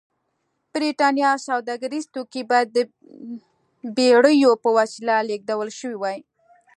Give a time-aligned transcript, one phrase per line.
[0.73, 2.79] برېټانیا سوداګریز توکي باید د
[3.95, 6.19] بېړیو په وسیله لېږدول شوي وای.